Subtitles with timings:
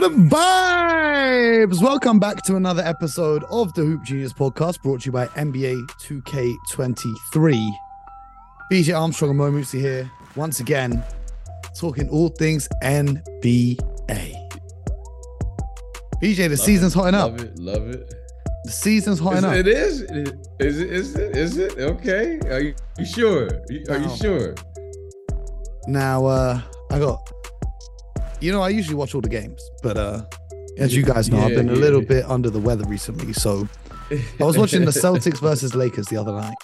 [0.00, 1.82] know the vibes.
[1.82, 5.88] Welcome back to another episode of the Hoop Genius podcast brought to you by NBA
[6.02, 7.70] 2K23.
[8.70, 11.02] BJ Armstrong and Mo here once again,
[11.78, 13.76] talking all things NBA.
[16.22, 17.32] BJ, the Love season's it, hotting up.
[17.32, 17.58] Love it.
[17.58, 18.14] Love it.
[18.64, 19.54] The season's hotting up.
[19.54, 20.02] it, it is.
[20.02, 20.90] Is it?
[20.90, 21.36] Is it?
[21.36, 21.78] Is it?
[21.78, 22.38] Okay.
[22.50, 23.48] Are you, you sure?
[23.68, 24.54] You- Are you sure?
[25.86, 27.32] Now, uh, I got,
[28.40, 30.22] you know, I usually watch all the games, but uh,
[30.78, 31.78] as you guys know, I've Yeah, been a yeah.
[31.80, 33.32] little bit under the weather recently.
[33.32, 33.68] So
[34.10, 36.54] I was watching the Celtics versus Lakers the other night,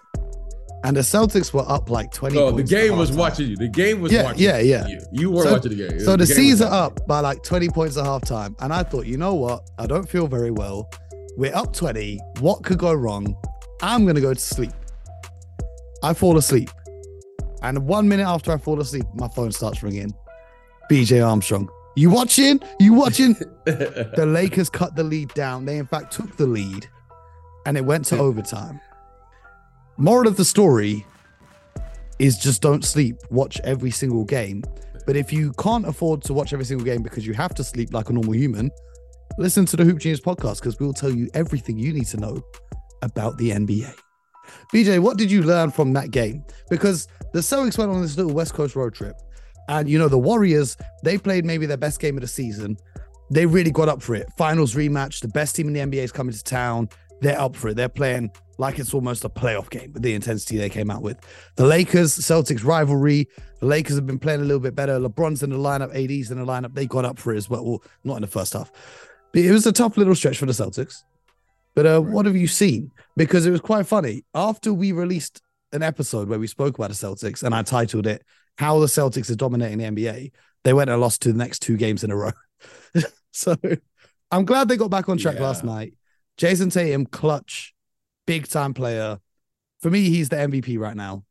[0.85, 3.17] and the Celtics were up like 20 Oh, the points at game was halftime.
[3.17, 3.57] watching you.
[3.57, 4.87] The game was Yeah, watching yeah, yeah.
[4.87, 5.01] you.
[5.13, 6.01] You were So- watching the game.
[6.01, 8.55] So the game was C's are up by like 20 points at halftime.
[8.61, 9.69] And I thought, you know what?
[9.79, 10.91] I don't feel very well.
[11.37, 12.21] We're up 20.
[12.41, 13.35] What could go wrong?
[13.83, 14.71] I'm going to go to sleep.
[16.03, 16.71] I fall asleep.
[17.63, 20.13] And one minute after I fall asleep, my phone starts ringing.
[20.91, 21.69] BJ Armstrong.
[21.97, 22.61] You watching?
[22.81, 23.35] You watching?
[23.65, 25.65] the Lakers cut the lead down.
[25.65, 26.89] They, in fact, took the lead
[27.67, 28.81] and it went to overtime.
[29.97, 31.07] Moral of the story
[32.19, 33.17] is just don't sleep.
[33.31, 34.65] Watch every single game.
[35.07, 37.93] But if you can't afford to watch every single game because you have to sleep
[37.93, 38.71] like a normal human,
[39.39, 42.43] listen to the Hoop Genius podcast because we'll tell you everything you need to know
[43.03, 43.95] about the NBA.
[44.73, 46.45] BJ, what did you learn from that game?
[46.71, 49.17] Because the Celtics went on this little West Coast road trip,
[49.69, 52.77] and you know the Warriors, they played maybe their best game of the season.
[53.31, 54.29] They really got up for it.
[54.37, 56.89] Finals rematch, the best team in the NBA is coming to town.
[57.21, 57.77] They're up for it.
[57.77, 61.19] They're playing like it's almost a playoff game with the intensity they came out with.
[61.57, 63.29] The Lakers, Celtics rivalry.
[63.61, 64.99] The Lakers have been playing a little bit better.
[64.99, 66.75] LeBron's in the lineup, AD's in the lineup.
[66.75, 67.65] They got up for it as well.
[67.65, 68.71] Well, not in the first half.
[69.33, 71.03] But it was a tough little stretch for the Celtics.
[71.75, 72.93] But uh, what have you seen?
[73.17, 74.25] Because it was quite funny.
[74.35, 75.43] After we released
[75.73, 78.23] an episode where we spoke about the Celtics and I titled it
[78.59, 80.33] How the Celtics are Dominating the NBA,
[80.65, 82.33] they went and lost to the next two games in a row.
[83.33, 83.57] so
[84.31, 85.95] I'm glad they got back on track last night.
[86.37, 87.75] Jayson Tatum, clutch,
[88.27, 89.19] big time player.
[89.81, 91.25] For me, he's the MVP right now.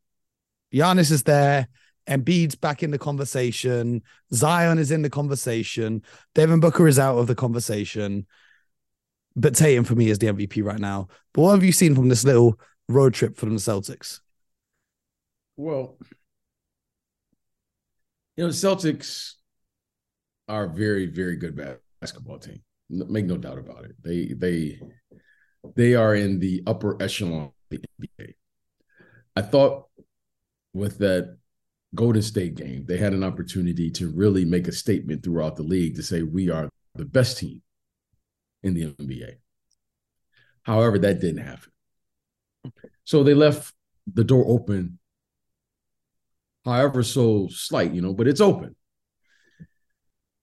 [0.74, 1.68] Giannis is there.
[2.08, 4.02] Embiid's back in the conversation.
[4.34, 6.04] Zion is in the conversation.
[6.36, 8.28] Devin Booker is out of the conversation.
[9.36, 11.08] But Tatum for me is the MVP right now.
[11.34, 14.20] But what have you seen from this little road trip from the Celtics?
[15.56, 15.98] Well,
[18.36, 19.34] you know, Celtics
[20.48, 21.60] are very, very good
[22.02, 22.62] basketball team.
[22.90, 23.96] Make no doubt about it.
[24.04, 24.80] They they
[25.76, 28.34] they are in the upper echelon of the NBA.
[29.36, 29.88] I thought
[30.74, 31.38] with that
[31.96, 35.96] Golden State game, they had an opportunity to really make a statement throughout the league
[35.96, 37.62] to say we are the best team
[38.64, 39.36] in the NBA.
[40.64, 41.72] However, that didn't happen.
[43.04, 43.74] So they left
[44.12, 45.00] the door open
[46.66, 48.76] however so slight, you know, but it's open.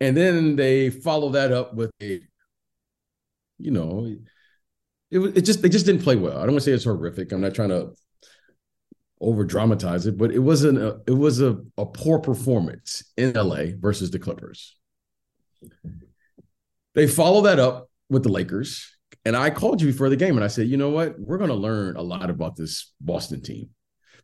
[0.00, 2.20] And then they follow that up with a,
[3.58, 4.16] you know,
[5.10, 6.38] it was it just they just didn't play well.
[6.38, 7.32] I don't want to say it's horrific.
[7.32, 7.94] I'm not trying to
[9.20, 13.76] over dramatize it, but it wasn't a it was a, a poor performance in LA
[13.78, 14.78] versus the Clippers.
[16.94, 18.96] They follow that up with the Lakers.
[19.24, 21.18] And I called you before the game and I said, you know what?
[21.18, 23.68] We're going to learn a lot about this Boston team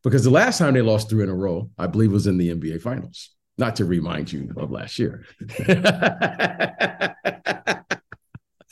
[0.06, 2.54] because the last time they lost three in a row, I believe, was in the
[2.54, 3.30] NBA Finals.
[3.58, 5.24] Not to remind you of last year.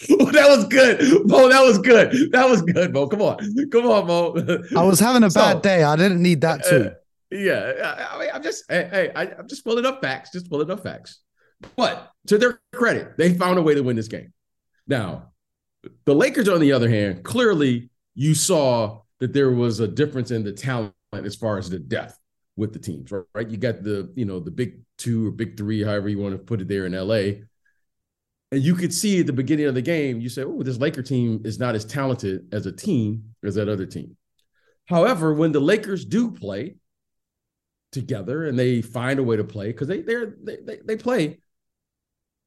[0.07, 1.49] That was good, Mo.
[1.49, 2.33] That was good.
[2.33, 3.07] That was good, Mo.
[3.07, 3.39] Come on,
[3.71, 4.63] come on, Mo.
[4.77, 5.83] I was having a So- bad day.
[5.83, 6.91] I didn't need that too.
[6.91, 6.95] Uh,
[7.31, 10.71] yeah, I, mean, I'm just, hey, hey I, I'm just pulling up facts, just pulling
[10.71, 11.21] up facts.
[11.77, 14.33] But to their credit, they found a way to win this game.
[14.87, 15.33] Now,
[16.05, 20.45] the Lakers, on the other hand, clearly you saw that there was a difference in
[20.45, 20.93] the talent
[21.25, 22.19] as far as the depth
[22.57, 23.25] with the teams, right?
[23.35, 23.49] right?
[23.49, 26.39] You got the, you know, the big two or big three, however you want to
[26.39, 27.43] put it there in LA.
[28.53, 31.03] And you could see at the beginning of the game, you say, oh, this Laker
[31.03, 34.17] team is not as talented as a team as that other team.
[34.87, 36.77] However, when the Lakers do play
[37.91, 41.41] together and they find a way to play, because they they're, they they they play,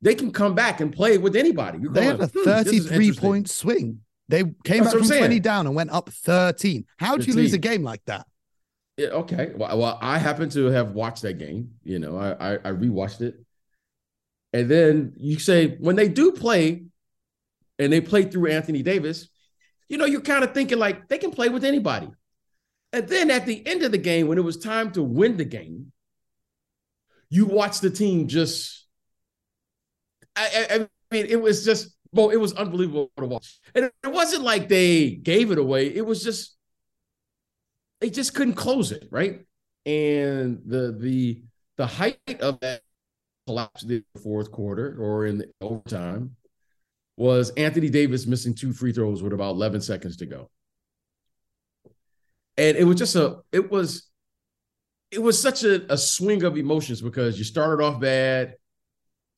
[0.01, 1.79] they can come back and play with anybody.
[1.81, 4.01] You're They going, had a "Hmm, this is 33 interesting." point swing.
[4.29, 6.85] They came That's back from 20 down and went up 13.
[6.97, 8.27] How do you lose a game like that?
[8.97, 9.51] Yeah, okay.
[9.55, 11.75] Well, well, I happen to have watched that game.
[11.83, 13.35] You know, I, I I rewatched it,
[14.53, 16.85] and then you say when they do play,
[17.79, 19.29] and they play through Anthony Davis,
[19.89, 22.09] you know, you're kind of thinking like they can play with anybody.
[22.93, 25.45] And then at the end of the game, when it was time to win the
[25.45, 25.91] game,
[27.29, 28.85] you watch the team just.
[30.35, 34.07] I, I, I mean, it was just well, it was unbelievable to watch, and it
[34.07, 35.87] wasn't like they gave it away.
[35.93, 36.56] It was just
[38.01, 39.41] they just couldn't close it, right?
[39.85, 41.43] And the the
[41.77, 42.81] the height of that
[43.45, 46.35] collapse in the fourth quarter or in the overtime
[47.15, 50.49] was Anthony Davis missing two free throws with about 11 seconds to go.
[52.57, 54.07] And it was just a, it was,
[55.11, 58.55] it was such a, a swing of emotions because you started off bad.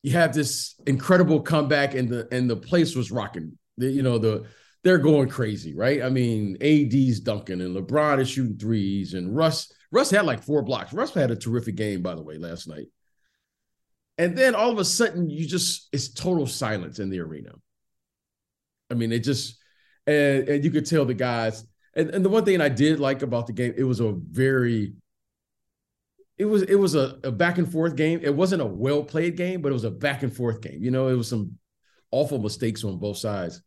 [0.03, 3.57] You have this incredible comeback and the and the place was rocking.
[3.77, 4.45] The, you know, the
[4.83, 6.01] they're going crazy, right?
[6.01, 10.61] I mean, AD's dunking and LeBron is shooting threes, and Russ Russ had like four
[10.61, 10.93] blocks.
[10.93, 12.87] Russ had a terrific game, by the way, last night.
[14.17, 17.51] And then all of a sudden, you just it's total silence in the arena.
[18.89, 19.57] I mean, it just
[20.07, 21.65] and, and you could tell the guys.
[21.95, 24.93] And, and the one thing I did like about the game, it was a very
[26.37, 28.21] it was it was a, a back and forth game.
[28.23, 30.81] It wasn't a well played game, but it was a back and forth game.
[30.81, 31.57] You know, it was some
[32.11, 33.61] awful mistakes on both sides.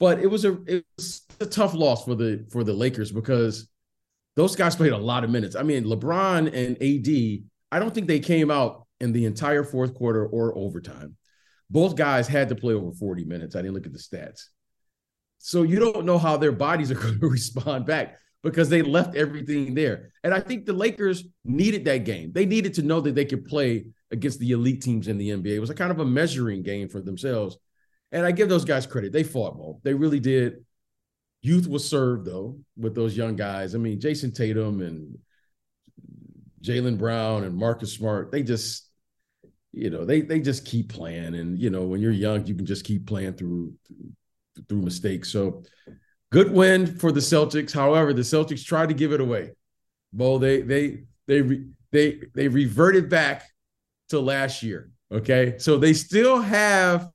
[0.00, 3.68] But it was a it was a tough loss for the for the Lakers because
[4.36, 5.56] those guys played a lot of minutes.
[5.56, 9.94] I mean, LeBron and AD, I don't think they came out in the entire fourth
[9.94, 11.16] quarter or overtime.
[11.70, 13.56] Both guys had to play over 40 minutes.
[13.56, 14.44] I didn't look at the stats.
[15.38, 19.16] So you don't know how their bodies are going to respond back because they left
[19.16, 20.12] everything there.
[20.22, 22.32] And I think the Lakers needed that game.
[22.32, 25.56] They needed to know that they could play against the elite teams in the NBA.
[25.56, 27.58] It was a kind of a measuring game for themselves.
[28.12, 29.12] And I give those guys credit.
[29.12, 29.80] They fought, Mo.
[29.82, 30.64] They really did.
[31.42, 33.74] Youth was served though with those young guys.
[33.74, 35.18] I mean, Jayson Tatum and
[36.62, 38.32] Jaylen Brown and Marcus Smart.
[38.32, 38.90] They just,
[39.72, 41.34] you know, they they just keep playing.
[41.34, 43.74] And you know, when you're young, you can just keep playing through
[44.68, 45.30] through mistakes.
[45.30, 45.62] So
[46.32, 47.72] good win for the Celtics.
[47.72, 49.52] However, the Celtics tried to give it away.
[50.12, 51.42] Bo, they they they
[51.92, 53.44] they they reverted back
[54.08, 54.90] to last year.
[55.12, 57.08] Okay, so they still have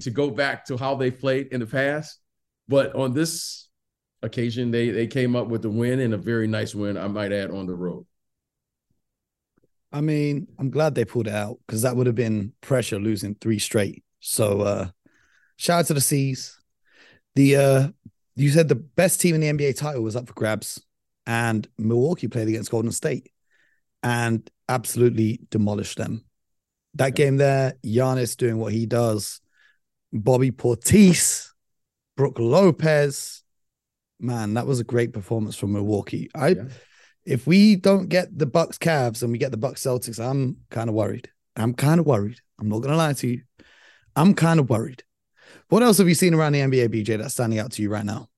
[0.00, 2.18] to go back to how they played in the past.
[2.68, 3.68] But on this
[4.22, 7.32] occasion, they they came up with the win and a very nice win, I might
[7.32, 8.06] add, on the road.
[9.92, 13.34] I mean, I'm glad they pulled it out because that would have been pressure losing
[13.34, 14.04] three straight.
[14.20, 14.88] So uh
[15.56, 16.58] shout out to the C's.
[17.34, 17.88] The uh
[18.36, 20.80] you said the best team in the NBA title was up for grabs,
[21.26, 23.30] and Milwaukee played against Golden State
[24.02, 26.24] and absolutely demolished them.
[26.94, 29.40] That game there, Giannis doing what he does,
[30.12, 31.48] Bobby Portis,
[32.16, 33.42] Brook Lopez.
[34.20, 36.30] Man, that was a great performance from Milwaukee.
[36.34, 36.64] I yeah.
[37.24, 40.88] if we don't get the Bucks Cavs and we get the Bucks Celtics, I'm kind
[40.88, 41.30] of worried.
[41.56, 42.40] I'm kind of worried.
[42.58, 43.42] I'm not gonna lie to you.
[44.14, 45.02] I'm kind of worried.
[45.68, 48.04] What else have you seen around the NBA, BJ, that's standing out to you right
[48.04, 48.28] now?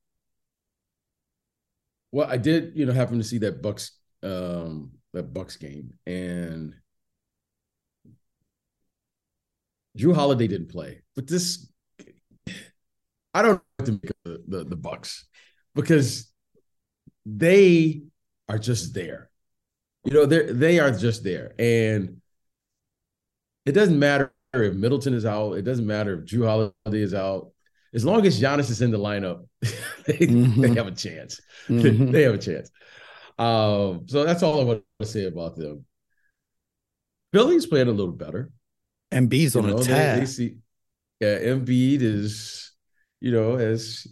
[2.12, 6.75] Well, I did, you know, happen to see that Bucks um that Bucks game and
[9.99, 11.69] Jrue Holiday didn't play, but this
[13.35, 15.26] I don't know to make the, the, the Bucks
[15.75, 16.32] because
[17.26, 18.02] they
[18.49, 19.31] are just there.
[20.05, 22.20] You know, they they are just there, and
[23.64, 25.55] it doesn't matter if Middleton is out.
[25.55, 27.50] It doesn't matter if Jrue Holiday is out.
[27.94, 30.61] As long as Giannis is in the lineup, they, mm-hmm.
[30.61, 31.40] they have a chance.
[31.69, 32.11] Mm-hmm.
[32.11, 32.70] they have a chance.
[33.38, 35.87] Um, so that's all I want to say about them.
[37.32, 38.50] Philly's playing a little better.
[39.14, 40.14] Embiid's on know, a tear.
[40.14, 40.56] They, they see,
[41.20, 42.72] yeah, Embiid is,
[43.20, 44.06] you know, as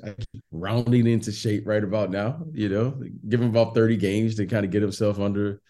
[0.51, 2.45] rounding into shape right about now.
[2.53, 5.61] You know, give him about thirty games to kind of get himself under,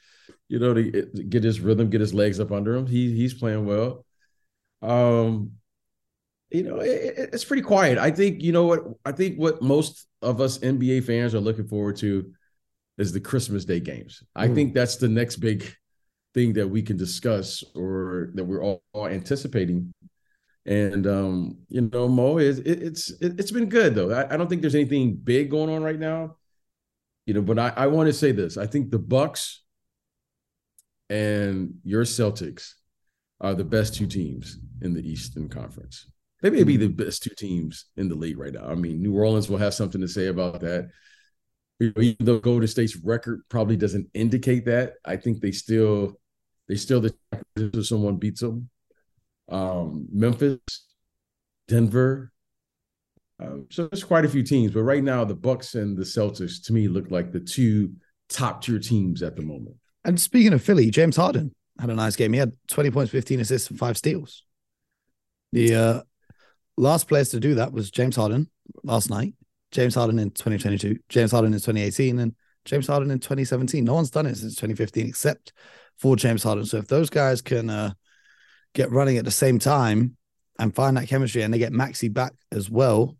[0.48, 2.86] you know, to get his rhythm, get his legs up under him.
[2.86, 4.04] He he's playing well.
[4.82, 5.52] Um,
[6.50, 7.98] you know, it, it's pretty quiet.
[7.98, 11.66] I think you know what I think what most of us NBA fans are looking
[11.66, 12.32] forward to
[12.98, 14.22] is the Christmas Day games.
[14.36, 14.54] I mm.
[14.54, 15.74] think that's the next big
[16.34, 19.92] thing that we can discuss or that we're all, all anticipating.
[20.64, 24.12] And um, you know, Mo, it, it, it's it, has been good though.
[24.12, 26.36] I, I, don't think there's anything big going on right now.
[27.26, 28.56] You know, but I, I want to say this.
[28.56, 29.62] I think the Bucks
[31.10, 32.74] and your Celtics
[33.40, 36.06] are the best two teams in the Eastern Conference.
[36.42, 37.04] They may be the mm-hmm.
[37.04, 38.66] best two teams in the league right now.
[38.66, 40.90] I mean, New Orleans will have something to say about that.
[41.80, 46.20] Even though Golden State's record probably doesn't indicate that, I think they still
[46.72, 47.14] they still the
[47.54, 48.70] if someone beats them.
[49.50, 50.58] Um, Memphis,
[51.68, 52.32] Denver.
[53.38, 56.64] Uh, so there's quite a few teams, but right now the Bucks and the Celtics
[56.64, 57.92] to me look like the two
[58.30, 59.76] top tier teams at the moment.
[60.06, 62.32] And speaking of Philly, James Harden had a nice game.
[62.32, 64.42] He had 20 points, 15 assists, and five steals.
[65.52, 66.00] The uh,
[66.78, 68.48] last players to do that was James Harden
[68.82, 69.34] last night,
[69.72, 73.84] James Harden in 2022, James Harden in 2018, and James Harden in 2017.
[73.84, 75.52] No one's done it since 2015 except
[76.02, 76.66] for James Harden.
[76.66, 77.92] So if those guys can uh,
[78.74, 80.16] get running at the same time
[80.58, 83.16] and find that chemistry and they get Maxey back as well,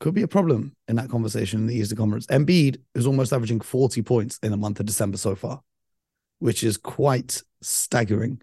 [0.00, 2.26] could be a problem in that conversation in the Eastern Conference.
[2.28, 5.60] Embiid is almost averaging 40 points in the month of December so far.
[6.38, 8.40] which is quite staggering.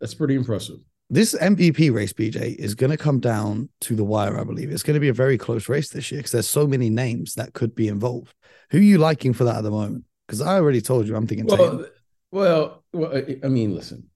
[0.00, 0.78] That's pretty impressive.
[1.10, 4.70] This MVP race, BJ, is going to come down to the wire, I believe.
[4.72, 7.34] It's going to be a very close race this year because there's so many names
[7.34, 8.34] that could be involved.
[8.70, 10.04] Who are you liking for that at the moment?
[10.26, 11.46] Because I already told you I'm thinking.
[11.46, 11.84] Well,
[12.32, 14.08] well, well, I mean, listen.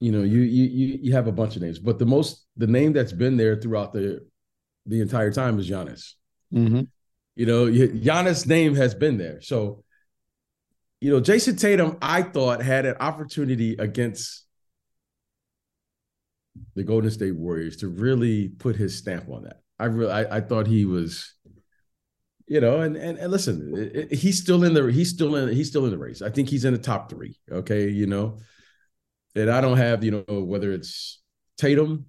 [0.00, 2.92] You know, you you you have a bunch of names, but the most the name
[2.92, 4.26] that's been there throughout the
[4.86, 6.12] the entire time is Giannis.
[6.52, 6.82] Mm-hmm.
[7.36, 9.40] You know, Giannis' name has been there.
[9.40, 9.84] So,
[11.00, 14.44] you know, Jayson Tatum, I thought had an opportunity against
[16.74, 19.60] the Golden State Warriors to really put his stamp on that.
[19.78, 21.34] I really, I, I thought he was,
[22.48, 25.54] you know, and and, and listen, it, it, he's still in the he's still in
[25.54, 26.22] he's still in the race.
[26.22, 27.38] I think he's in the top three.
[27.50, 28.38] Okay, you know,
[29.34, 31.20] and I don't have you know whether it's
[31.58, 32.06] Tatum.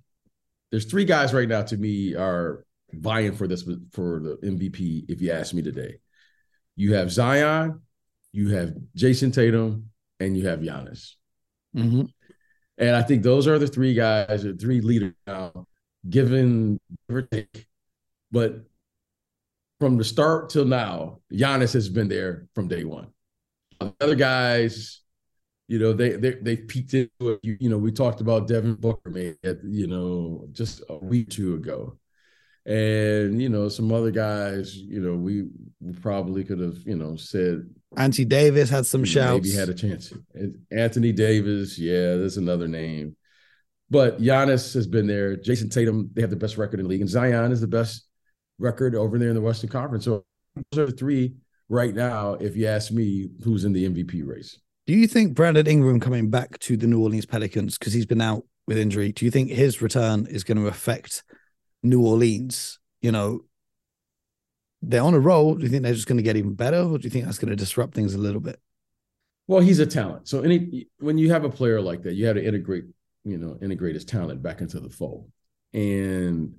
[0.71, 5.05] There's three guys right now to me are vying for this for the MVP.
[5.09, 5.95] If you ask me today,
[6.75, 7.81] you have Zion,
[8.31, 11.15] you have jayson Tatum, and you have Giannis.
[11.75, 12.03] Mm-hmm.
[12.77, 15.67] And I think those are the three guys, or three leaders now,
[16.09, 16.79] given
[17.09, 17.67] or take.
[18.31, 18.68] But
[19.79, 23.07] from the start till now, Giannis has been there from day one.
[24.01, 25.01] Other guys,
[25.67, 27.39] you know, they they they peaked into it.
[27.43, 31.31] You, you know, we talked about Devin Booker, man, you know, just a week or
[31.31, 31.97] two ago.
[32.65, 35.47] And you know some other guys you know we,
[35.79, 37.67] we probably could have you know said
[37.97, 40.13] Anthony Davis had some shouts maybe had a chance.
[40.69, 43.15] Anthony Davis yeah there's another name.
[43.89, 45.35] But Giannis has been there.
[45.35, 47.01] Jayson Tatum they have the best record in the league.
[47.01, 48.08] And Zion is the best
[48.59, 50.23] record over there in the Western Conference so
[50.71, 51.33] those are three
[51.69, 55.67] right now if you ask me who's in the MVP race do you think Brandon
[55.67, 59.25] Ingram coming back to the New Orleans Pelicans because he's been out with injury do
[59.25, 61.23] you think his return is going to affect
[61.83, 63.41] New Orleans, you know,
[64.81, 65.55] they're on a roll.
[65.55, 67.37] Do you think they're just going to get even better, or do you think that's
[67.37, 68.59] going to disrupt things a little bit?
[69.47, 70.27] Well, he's a talent.
[70.27, 72.85] So any when you have a player like that, you have to integrate,
[73.23, 75.29] you know, integrate his talent back into the fold.
[75.73, 76.53] And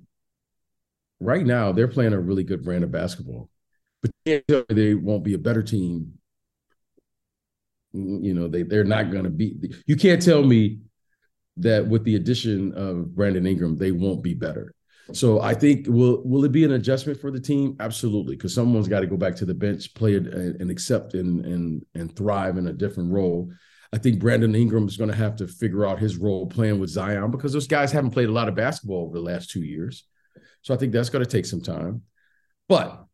[1.21, 3.49] right now, they're playing a really good brand of basketball,
[4.01, 6.13] but they won't be a better team.
[7.95, 9.71] Mm, you know, they they're not going to be.
[9.85, 10.79] You can't tell me
[11.57, 14.73] that with the addition of Brandon Ingram, they won't be better.
[15.13, 17.75] So I think will will it be an adjustment for the team?
[17.79, 21.13] Absolutely, because someone's got to go back to the bench, play it, and, and accept
[21.13, 23.51] and and and thrive in a different role.
[23.93, 26.89] I think Brandon Ingram is going to have to figure out his role playing with
[26.89, 30.05] Zion because those guys haven't played a lot of basketball over the last two years.
[30.61, 32.03] So I think that's going to take some time.
[32.67, 33.05] But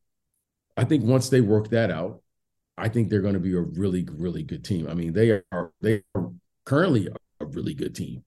[0.75, 2.21] I think once they work that out,
[2.77, 4.87] I think they're going to be a really, really good team.
[4.87, 6.31] I mean, they are they are
[6.65, 8.23] currently a really good team.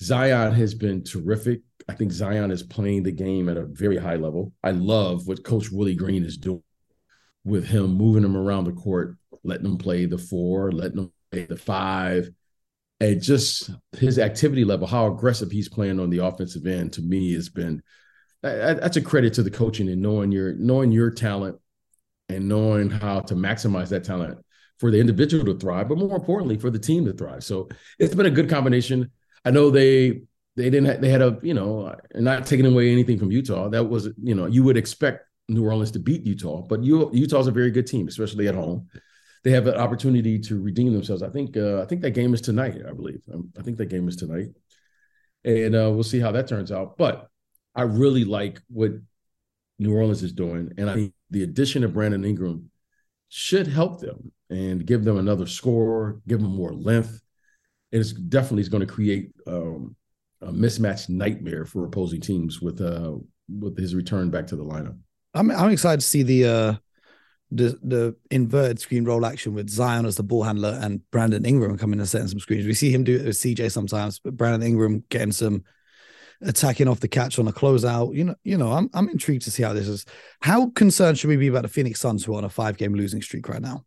[0.00, 1.60] Zion has been terrific.
[1.88, 4.52] I think Zion is playing the game at a very high level.
[4.62, 6.62] I love what Coach Willie Green is doing
[7.44, 11.44] with him, moving him around the court, letting him play the four, letting him play
[11.44, 12.30] the five,
[13.00, 16.94] and just his activity level, how aggressive he's playing on the offensive end.
[16.94, 17.82] To me, has been
[18.44, 21.58] that's a credit to the coaching and knowing your knowing your talent
[22.28, 24.38] and knowing how to maximize that talent
[24.78, 27.44] for the individual to thrive, but more importantly for the team to thrive.
[27.44, 29.10] So it's been a good combination.
[29.44, 30.22] I know they
[30.56, 33.68] they didn't have, they had a you know not taking away anything from Utah.
[33.68, 37.52] That was you know you would expect New Orleans to beat Utah, but Utah's a
[37.52, 38.88] very good team, especially at home.
[39.42, 41.22] They have an opportunity to redeem themselves.
[41.22, 42.80] I think uh, I think that game is tonight.
[42.88, 44.48] I believe um, I think that game is tonight,
[45.44, 46.96] and uh, we'll see how that turns out.
[46.96, 47.28] But
[47.74, 48.92] I really like what
[49.78, 52.70] New Orleans is doing, and I think the addition of Brandon Ingram
[53.28, 57.20] should help them and give them another score, give them more length
[57.94, 59.94] it's definitely going to create um,
[60.42, 63.14] a mismatched nightmare for opposing teams with uh
[63.48, 64.98] with his return back to the lineup.
[65.32, 66.74] I'm I'm excited to see the uh
[67.52, 71.78] the the inverted screen roll action with Zion as the ball handler and Brandon Ingram
[71.78, 72.66] coming and setting some screens.
[72.66, 75.62] We see him do it with CJ sometimes, but Brandon Ingram getting some
[76.44, 78.14] attacking off the catch on a closeout.
[78.14, 80.04] You know, you know, I'm I'm intrigued to see how this is.
[80.40, 82.94] How concerned should we be about the Phoenix Suns who are on a five game
[82.94, 83.84] losing streak right now?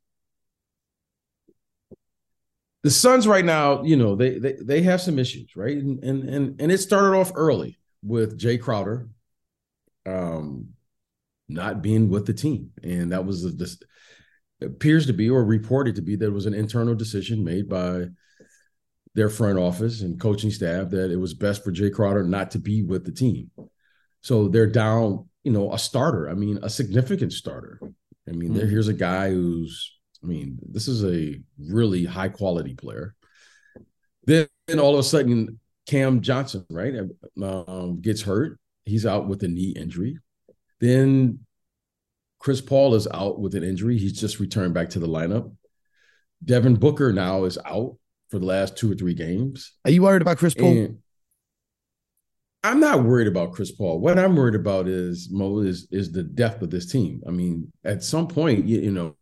[2.88, 5.76] the Suns right now, you know, they they they have some issues, right?
[5.76, 9.10] And and and, and it started off early with Jay Crowder
[10.06, 10.70] um
[11.50, 12.72] not being with the team.
[12.84, 13.78] And that was this
[14.62, 18.06] appears to be or reported to be that was an internal decision made by
[19.16, 22.60] their front office and coaching staff that it was best for Jay Crowder not to
[22.60, 23.50] be with the team.
[24.22, 26.30] So they're down, you know, a starter.
[26.30, 27.80] I mean, a significant starter.
[28.28, 28.58] I mean, mm-hmm.
[28.58, 33.16] there, here's a guy who's I mean, this is a really high quality player.
[34.26, 34.48] Then
[34.80, 36.96] all of a sudden, Cam Johnson, right,
[37.42, 38.60] um, gets hurt.
[38.86, 40.18] He's out with a knee injury.
[40.80, 41.40] Then
[42.40, 43.98] Chris Paul is out with an injury.
[43.98, 45.56] He's just returned back to the lineup.
[46.44, 47.98] Devin Booker now is out
[48.30, 49.74] for the last two or three games.
[49.86, 50.72] Are you worried about Chris Paul?
[50.72, 50.98] And
[52.64, 54.00] I'm not worried about Chris Paul.
[54.00, 57.22] What I'm worried about is Mo is is the depth of this team.
[57.28, 59.16] I mean, at some point, you, you know,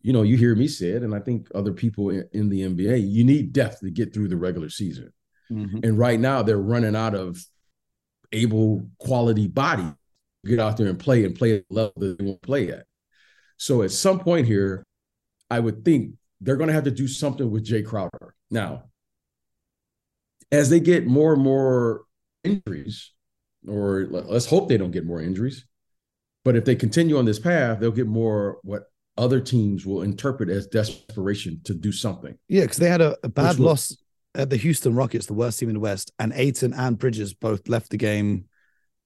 [0.00, 2.62] you know, you hear me say it, and I think other people in, in the
[2.62, 5.12] NBA, you need depth to get through the regular season.
[5.50, 5.80] Mm-hmm.
[5.82, 7.38] And right now, they're running out of
[8.32, 9.92] able quality body
[10.44, 12.46] to get out there and play and play at the level that they want to
[12.46, 12.84] play at.
[13.56, 14.86] So at some point here,
[15.50, 18.34] I would think they're going to have to do something with Jay Crowder.
[18.50, 18.84] Now,
[20.50, 22.04] as they get more and more
[22.44, 23.12] injuries,
[23.66, 25.66] or let's hope they don't get more injuries,
[26.44, 28.84] but if they continue on this path, they'll get more what
[29.16, 32.38] other teams will interpret as desperation to do something.
[32.48, 33.96] Yeah, because they had a, a bad loss
[34.34, 37.68] at the Houston Rockets, the worst team in the West, and Ayton and Bridges both
[37.68, 38.44] left the game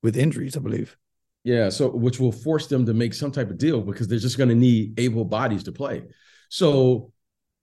[0.03, 0.97] with injuries, I believe.
[1.45, 4.39] Yeah, so which will force them to make some type of deal because they're just
[4.39, 6.05] going to need able bodies to play.
[6.51, 7.13] So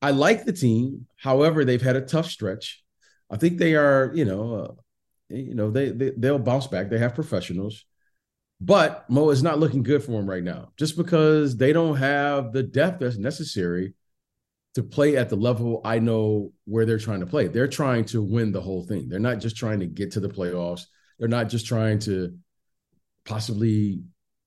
[0.01, 1.07] I like the team.
[1.17, 2.83] However, they've had a tough stretch.
[3.29, 4.71] I think they are, you know, uh,
[5.29, 6.89] you know, they, they they'll bounce back.
[6.89, 7.85] They have professionals.
[8.61, 12.51] But Mo is not looking good for them right now, just because they don't have
[12.51, 13.93] the depth that's necessary
[14.75, 17.47] to play at the level I know where they're trying to play.
[17.47, 19.07] They're trying to win the whole thing.
[19.07, 20.85] They're not just trying to get to the playoffs.
[21.17, 22.37] They're not just trying to
[23.25, 24.01] possibly,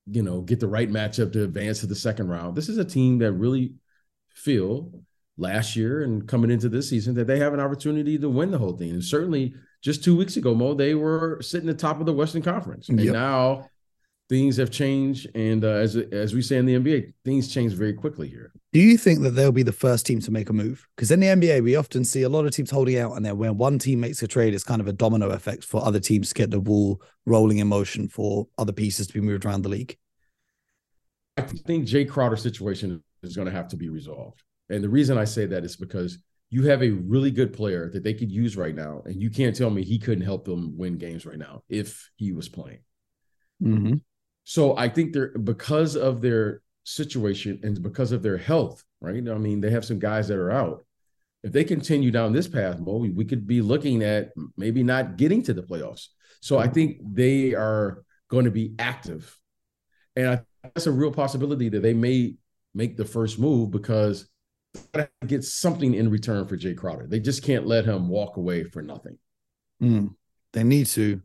[0.07, 2.55] you know, get the right matchup to advance to the second round.
[2.55, 3.75] This is a team that really
[4.35, 4.93] feel
[5.39, 8.59] last year and coming into this season that they have an opportunity to win the
[8.59, 8.91] whole thing.
[8.91, 12.13] And certainly just two weeks ago, Mo, they were sitting at the top of the
[12.13, 12.89] Western Conference.
[12.89, 13.13] And yep.
[13.13, 13.69] now
[14.29, 15.29] things have changed.
[15.35, 18.53] And uh, as as we say in the NBA, things change very quickly here.
[18.73, 20.87] Do you think that they'll be the first team to make a move?
[20.97, 23.37] Because in the NBA, we often see a lot of teams holding out, and then
[23.37, 26.29] when one team makes a trade, it's kind of a domino effect for other teams
[26.31, 29.69] to get the ball rolling in motion for other pieces to be moved around the
[29.69, 29.99] league.
[31.37, 34.43] I think Jay Crowder situation is going to have to be resolved.
[34.69, 36.19] And the reason I say that is because
[36.51, 39.57] you have a really good player that they could use right now, and you can't
[39.57, 42.81] tell me he couldn't help them win games right now if he was playing.
[43.63, 43.95] Mm-hmm.
[44.45, 49.17] So I think they're because of their situation and because of their health, right?
[49.17, 50.85] I mean, they have some guys that are out.
[51.43, 55.43] If they continue down this path, we, we could be looking at maybe not getting
[55.45, 56.09] to the playoffs.
[56.41, 59.37] So I think they are going to be active.
[60.17, 62.35] And I, that's a real possibility that they may
[62.75, 64.29] make the first move because
[65.27, 67.07] get something in return for Jay Crowder.
[67.07, 69.19] They just can't let him walk away for nothing.
[69.83, 70.15] Mm,
[70.53, 71.21] they need to.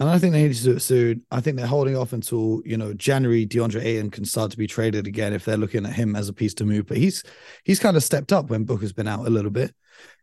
[0.00, 1.22] And I think they need to do it soon.
[1.30, 4.66] I think they're holding off until, you know, January DeAndre Ayton can start to be
[4.66, 6.86] traded again if they're looking at him as a piece to move.
[6.86, 7.22] But he's
[7.62, 9.74] he's kind of stepped up when Booker's been out a little bit.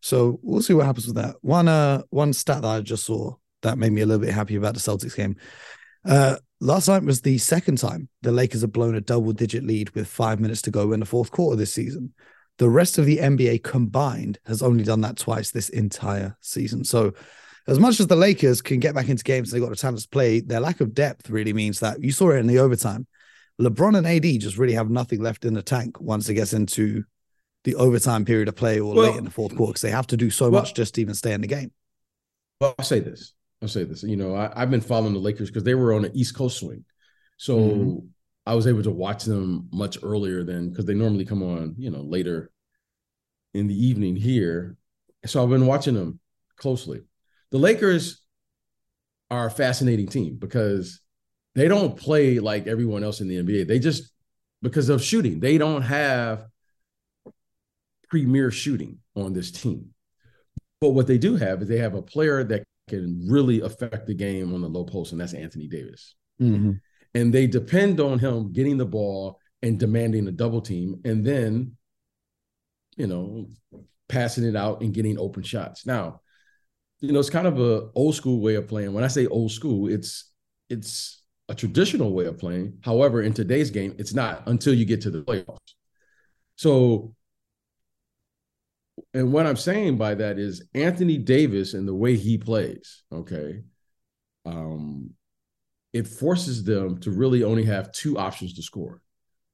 [0.02, 1.36] So we'll see what happens with that.
[1.42, 4.56] One uh one stat that I just saw that made me a little bit happy
[4.56, 5.38] about the Celtics game.
[6.04, 9.92] Uh last night was the second time the Lakers have blown a double digit lead
[9.92, 12.14] with five minutes to go in the fourth quarter this season.
[12.60, 16.84] The rest of the NBA combined has only done that twice this entire season.
[16.84, 17.14] So
[17.68, 20.10] as much as the Lakers can get back into games, they've got the talent to
[20.10, 20.42] play.
[20.42, 23.08] Their lack of depth really means that you saw it in the overtime.
[23.62, 27.04] LeBron and AD just really have nothing left in the tank once it gets into
[27.64, 30.08] the overtime period of play or well, late in the fourth quarter because they have
[30.08, 31.72] to do so well, much just to even stay in the game.
[32.62, 33.34] Well, I'll say this.
[33.62, 34.04] I'll say this.
[34.04, 36.60] You know, I, have been following the Lakers because they were on an East Coast
[36.60, 36.86] swing.
[37.38, 38.08] So mm-hmm.
[38.50, 41.92] I was able to watch them much earlier than because they normally come on, you
[41.92, 42.52] know, later
[43.54, 44.78] in the evening here.
[45.26, 46.20] So I've been watching them
[46.56, 47.02] closely
[47.52, 48.22] the Lakers
[49.32, 51.02] are a fascinating team because
[51.56, 53.68] they don't play like everyone else in the NBA.
[53.68, 54.12] They just
[54.62, 56.46] because of shooting, they don't have
[58.10, 59.90] premier shooting on this team.
[60.82, 64.14] But what they do have is they have a player that can really affect the
[64.14, 66.16] game on the low post, and that's Anthony Davis.
[66.42, 66.72] Mm-hmm.
[67.16, 71.76] And they depend on him getting the ball and demanding a double team, and then,
[72.96, 73.48] you know,
[74.08, 75.86] passing it out and getting open shots.
[75.86, 76.22] Now,
[77.02, 78.94] you know, it's kind of a old school way of playing.
[78.94, 80.32] When I say old school, it's
[80.70, 82.78] it's a traditional way of playing.
[82.82, 85.74] However, in today's game, it's not until you get to the playoffs.
[86.56, 87.16] So,
[89.14, 93.64] and what I'm saying by that is Anthony Davis and the way he plays, okay,
[94.46, 95.12] um,
[95.94, 99.02] it forces them to really only have two options to score.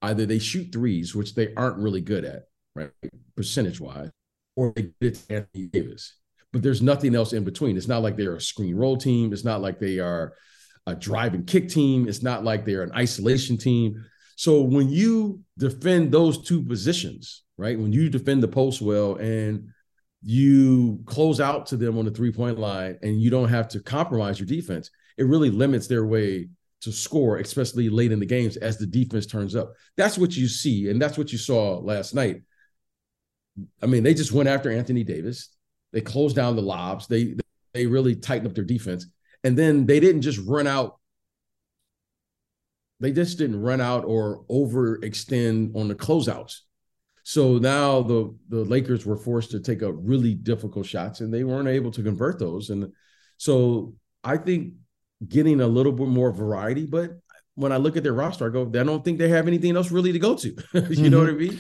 [0.02, 2.44] Either they shoot threes, which they aren't really good at,
[2.76, 2.92] right,
[3.36, 4.10] percentage wise,
[4.56, 6.16] or they get it to Anthony Davis
[6.56, 7.76] but there's nothing else in between.
[7.76, 9.34] It's not like they're a screen roll team.
[9.34, 10.36] It's not like they are
[10.88, 12.08] a drive and kick team.
[12.08, 14.02] It's not like they're an isolation team.
[14.38, 17.78] So when you defend those two positions, right?
[17.78, 19.68] When you defend the post well and
[20.22, 23.82] you close out to them on the three point line and you don't have to
[23.82, 26.50] compromise your defense, it really limits their way
[26.82, 29.74] to score, especially late in the games as the defense turns up.
[29.98, 30.90] That's what you see.
[30.90, 32.44] And that's what you saw last night.
[33.82, 35.50] I mean, they just went after Anthony Davis.
[35.94, 37.08] They closed down the lobs.
[37.08, 37.36] They
[37.74, 39.08] they really tightened up their defense.
[39.44, 41.00] And then they didn't just run out.
[43.00, 46.60] They just didn't run out or overextend on the closeouts.
[47.24, 51.44] So now the the Lakers were forced to take up really difficult shots, and they
[51.44, 52.70] weren't able to convert those.
[52.70, 52.92] And
[53.38, 54.74] so I think
[55.28, 57.12] getting a little bit more variety, but
[57.56, 59.90] when I look at their roster, I go, I don't think they have anything else
[59.90, 60.50] really to go to.
[60.50, 61.08] you mm-hmm.
[61.08, 61.60] know what I mean?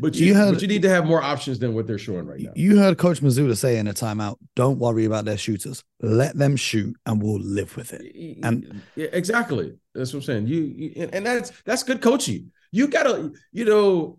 [0.00, 2.26] But you, you heard, but you need to have more options than what they're showing
[2.26, 2.50] right now.
[2.56, 5.84] You heard Coach Mazzulla say in a timeout, "Don't worry about their shooters.
[6.00, 10.46] Let them shoot, and we'll live with it." And yeah, exactly, that's what I'm saying.
[10.48, 12.50] You, you and that's that's good coaching.
[12.72, 14.18] You gotta, you know,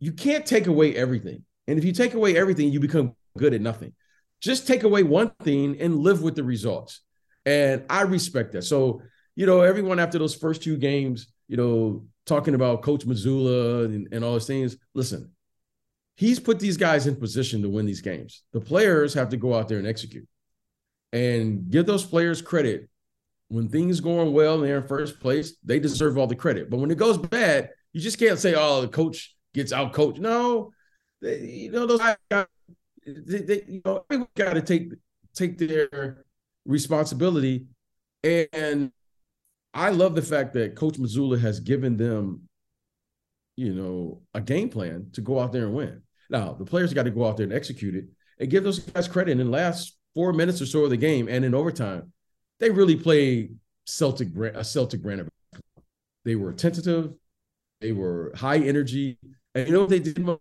[0.00, 3.60] you can't take away everything, and if you take away everything, you become good at
[3.60, 3.92] nothing.
[4.40, 7.03] Just take away one thing and live with the results.
[7.46, 8.62] And I respect that.
[8.62, 9.02] So
[9.36, 14.08] you know, everyone after those first two games, you know, talking about Coach Mazzulla and,
[14.12, 14.76] and all those things.
[14.94, 15.30] Listen,
[16.16, 18.42] he's put these guys in position to win these games.
[18.52, 20.26] The players have to go out there and execute
[21.12, 22.88] and give those players credit.
[23.48, 26.70] When things going well and they're in first place, they deserve all the credit.
[26.70, 30.18] But when it goes bad, you just can't say, "Oh, the coach gets out coached."
[30.18, 30.72] No,
[31.20, 32.46] they, you know those guys,
[33.06, 34.04] they, they, you know,
[34.34, 34.92] got to take
[35.34, 36.24] take their
[36.66, 37.66] responsibility
[38.22, 38.90] and
[39.74, 42.42] I love the fact that Coach Mazzulla has given them,
[43.56, 46.02] you know, a game plan to go out there and win.
[46.30, 48.06] Now the players got to go out there and execute it
[48.38, 49.32] and give those guys credit.
[49.32, 52.12] In the last four minutes or so of the game and in overtime,
[52.60, 55.28] they really played Celtic a Celtic brand of.
[56.24, 57.12] They were tentative,
[57.82, 59.18] they were high energy,
[59.54, 60.16] and you know what they did?
[60.16, 60.36] They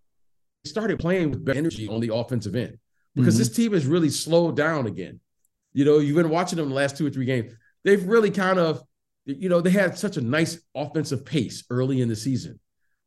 [0.66, 2.78] started playing with better energy on the offensive end
[3.16, 3.40] because mm-hmm.
[3.40, 5.20] this team has really slowed down again.
[5.74, 7.54] You know, you've been watching them the last two or three games.
[7.84, 8.84] They've really kind of
[9.26, 12.60] you know, they had such a nice offensive pace early in the season.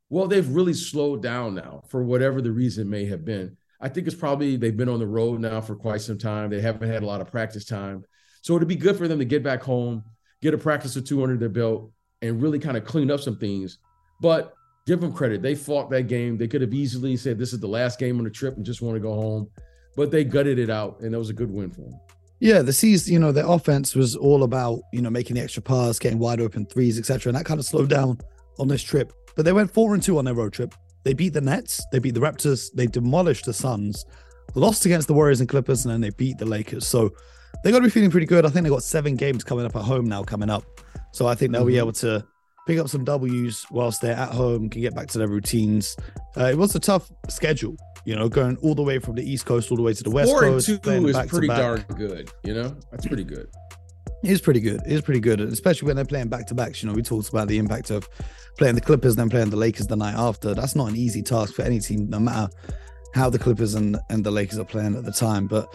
[0.08, 3.56] Well, they've really slowed down now for whatever the reason may have been.
[3.80, 6.48] I think it's probably they've been on the road now for quite some time.
[6.48, 8.04] They haven't had a lot of practice time.
[8.40, 10.04] So it'd be good for them to get back home,
[10.40, 11.90] get a practice or two under their belt,
[12.22, 13.78] and really kind of clean up some things.
[14.20, 14.54] But
[14.86, 15.42] give them credit.
[15.42, 16.38] They fought that game.
[16.38, 18.80] They could have easily said this is the last game on the trip and just
[18.80, 19.50] want to go home.
[19.96, 22.00] But they gutted it out, and that was a good win for them.
[22.38, 25.62] Yeah, the C's, you know, their offense was all about, you know, making the extra
[25.62, 27.30] pass, getting wide open threes, etc.
[27.30, 28.18] And that kind of slowed down
[28.58, 29.12] on this trip.
[29.36, 30.74] But they went four and two on their road trip.
[31.04, 34.04] They beat the Nets, they beat the Raptors, they demolished the Suns,
[34.54, 36.86] lost against the Warriors and Clippers, and then they beat the Lakers.
[36.86, 37.12] So
[37.62, 38.44] they got to be feeling pretty good.
[38.44, 40.64] I think they got seven games coming up at home now, coming up.
[41.12, 41.68] So I think they'll mm-hmm.
[41.68, 42.26] be able to
[42.66, 45.96] pick up some W's whilst they're at home, can get back to their routines.
[46.36, 49.46] Uh, it was a tough schedule you know, going all the way from the East
[49.46, 50.68] Coast all the way to the West Four Coast.
[50.68, 52.30] Four and two is pretty darn good.
[52.44, 53.48] You know, that's pretty good.
[54.22, 54.80] It is pretty good.
[54.86, 56.82] It is pretty good, especially when they're playing back to backs.
[56.82, 58.08] You know, we talked about the impact of
[58.58, 60.54] playing the Clippers, then playing the Lakers the night after.
[60.54, 62.48] That's not an easy task for any team, no matter
[63.12, 65.48] how the Clippers and, and the Lakers are playing at the time.
[65.48, 65.74] But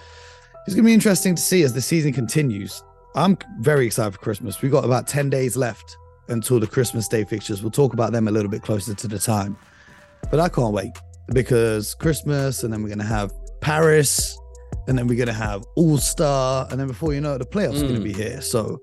[0.65, 2.81] it's going to be interesting to see as the season continues.
[3.13, 4.61] I'm very excited for Christmas.
[4.61, 5.97] We've got about 10 days left
[6.29, 7.61] until the Christmas Day fixtures.
[7.61, 9.57] We'll talk about them a little bit closer to the time.
[10.29, 10.93] But I can't wait
[11.33, 14.37] because Christmas, and then we're gonna have Paris,
[14.87, 17.75] and then we're gonna have All Star, and then before you know it, the playoffs
[17.77, 17.83] mm.
[17.83, 18.41] are gonna be here.
[18.41, 18.81] So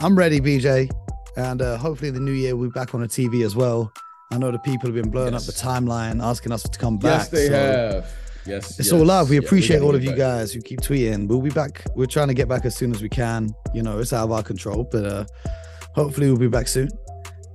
[0.00, 0.90] I'm ready, BJ,
[1.36, 3.92] and uh, hopefully the new year we'll be back on the TV as well.
[4.32, 5.48] I know the people have been blowing yes.
[5.48, 7.20] up the timeline, asking us to come back.
[7.20, 8.12] Yes, they so have.
[8.46, 8.92] Yes, it's yes.
[8.92, 9.30] all love.
[9.30, 10.18] We appreciate yeah, all of you back.
[10.18, 11.28] guys who keep tweeting.
[11.28, 11.82] We'll be back.
[11.94, 13.54] We're trying to get back as soon as we can.
[13.72, 15.24] You know, it's out of our control, but uh,
[15.94, 16.90] hopefully we'll be back soon.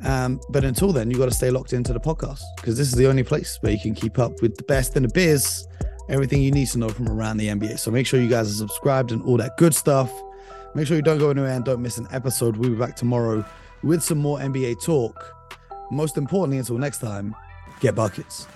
[0.03, 2.93] Um, but until then, you've got to stay locked into the podcast because this is
[2.93, 5.67] the only place where you can keep up with the best in the biz,
[6.07, 7.79] everything you need to know from around the NBA.
[7.79, 10.11] So make sure you guys are subscribed and all that good stuff.
[10.75, 12.55] Make sure you don't go anywhere and don't miss an episode.
[12.55, 13.43] We'll be back tomorrow
[13.83, 15.35] with some more NBA talk.
[15.91, 17.35] Most importantly, until next time,
[17.79, 18.47] get buckets.